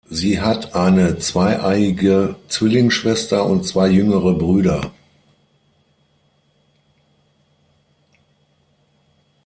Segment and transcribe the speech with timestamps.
[0.09, 4.89] Sie hat eine zweieiige Zwillingsschwester und zwei jüngere Brüder.